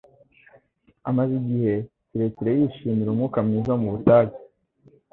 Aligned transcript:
Amaze 1.09 1.33
igihe 1.41 1.73
kirekire 2.07 2.51
yishimira 2.59 3.09
umwuka 3.11 3.37
mwiza 3.45 3.69
wo 3.71 3.79
mu 3.83 3.89
butayu 3.93 4.33